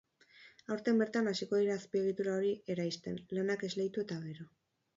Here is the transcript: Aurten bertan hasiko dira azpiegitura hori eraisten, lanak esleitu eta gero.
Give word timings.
Aurten 0.75 1.01
bertan 1.01 1.31
hasiko 1.31 1.59
dira 1.59 1.75
azpiegitura 1.81 2.35
hori 2.39 2.55
eraisten, 2.77 3.23
lanak 3.39 3.69
esleitu 3.71 4.05
eta 4.09 4.21
gero. 4.29 4.53